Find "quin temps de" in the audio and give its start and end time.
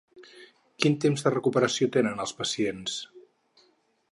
0.83-1.33